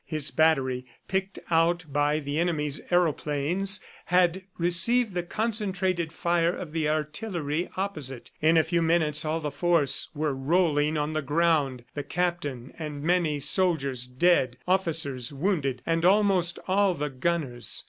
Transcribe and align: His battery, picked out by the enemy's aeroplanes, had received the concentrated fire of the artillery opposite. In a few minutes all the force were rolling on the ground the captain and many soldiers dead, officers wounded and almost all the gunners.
His 0.03 0.31
battery, 0.31 0.87
picked 1.07 1.37
out 1.51 1.85
by 1.87 2.17
the 2.19 2.39
enemy's 2.39 2.81
aeroplanes, 2.91 3.81
had 4.05 4.41
received 4.57 5.13
the 5.13 5.21
concentrated 5.21 6.11
fire 6.11 6.51
of 6.51 6.71
the 6.71 6.89
artillery 6.89 7.69
opposite. 7.77 8.31
In 8.41 8.57
a 8.57 8.63
few 8.63 8.81
minutes 8.81 9.23
all 9.25 9.39
the 9.39 9.51
force 9.51 10.09
were 10.15 10.33
rolling 10.33 10.97
on 10.97 11.13
the 11.13 11.21
ground 11.21 11.83
the 11.93 12.01
captain 12.01 12.73
and 12.79 13.03
many 13.03 13.37
soldiers 13.37 14.07
dead, 14.07 14.57
officers 14.67 15.31
wounded 15.31 15.83
and 15.85 16.03
almost 16.03 16.57
all 16.67 16.95
the 16.95 17.11
gunners. 17.11 17.79